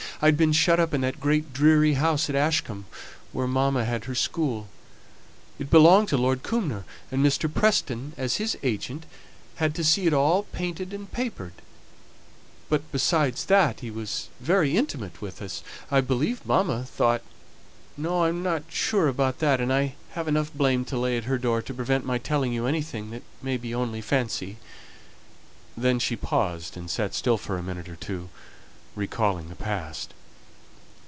[0.23, 2.85] I had been shut up in that great dreary house at Ashcombe,
[3.31, 4.67] where mamma had her school;
[5.57, 7.51] it belonged to Lord Cumnor, and Mr.
[7.51, 9.07] Preston as his agent
[9.55, 11.53] had to see it all painted and papered;
[12.69, 17.23] but, besides that, he was very intimate with us; I believe mamma thought
[17.97, 21.39] no, I'm not sure about that, and I have enough blame to lay at her
[21.39, 24.57] door, to prevent my telling you anything that may be only fancy"
[25.75, 28.29] Then she paused and sate still for a minute or two,
[28.93, 30.13] recalling the past.